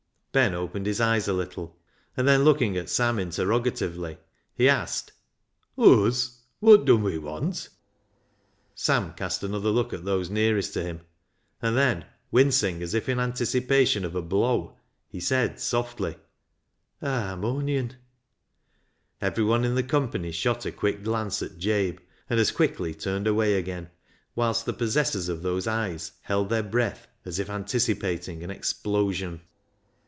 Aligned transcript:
Ben 0.33 0.53
opened 0.55 0.85
his 0.85 1.01
eyes 1.01 1.27
a 1.27 1.33
little, 1.33 1.77
and 2.15 2.25
then, 2.25 2.45
looking 2.45 2.77
at 2.77 2.87
Sam 2.87 3.19
interrogatively, 3.19 4.17
he 4.55 4.69
asked 4.69 5.11
—"Uz! 5.77 6.37
wot 6.61 6.85
dun 6.85 7.03
we 7.03 7.17
want?" 7.17 7.67
Sam 8.73 9.11
cast 9.15 9.43
another 9.43 9.71
look 9.71 9.91
at 9.91 10.05
those 10.05 10.29
nearest 10.29 10.71
to 10.75 10.83
him, 10.83 11.01
and 11.61 11.75
then, 11.75 12.05
wincing 12.31 12.81
as 12.81 12.93
if 12.93 13.09
in 13.09 13.19
anticipation 13.19 14.05
of 14.05 14.15
a 14.15 14.21
blow, 14.21 14.77
he 15.09 15.19
said 15.19 15.59
softly 15.59 16.15
—"A 17.01 17.07
harmonion." 17.09 17.97
Everyone 19.19 19.65
in 19.65 19.75
the 19.75 19.83
company 19.83 20.31
shot 20.31 20.65
a 20.65 20.71
quick 20.71 21.03
glance 21.03 21.41
at 21.43 21.57
Jabe, 21.57 21.97
and 22.29 22.39
as 22.39 22.51
quickly 22.51 22.93
turned 22.93 23.27
away 23.27 23.55
again, 23.55 23.89
whilst 24.33 24.65
the 24.65 24.71
possessors 24.71 25.27
of 25.27 25.41
those 25.41 25.67
eyes 25.67 26.13
held 26.21 26.47
their 26.47 26.63
breath 26.63 27.07
as 27.25 27.37
if 27.37 27.49
anticipating 27.49 28.45
an 28.45 28.49
explosion. 28.49 29.41